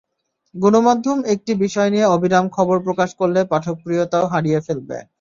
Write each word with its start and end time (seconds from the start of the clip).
গণমাধ্যম 0.55 1.19
একটি 1.33 1.51
বিষয় 1.63 1.89
নিয়ে 1.93 2.11
অবিরাম 2.15 2.45
খবর 2.55 2.77
প্রকাশ 2.87 3.09
করলে 3.19 3.39
পাঠকপ্রিয়তাও 3.51 4.25
হারিয়ে 4.33 4.59
ফেলবে। 4.61 4.97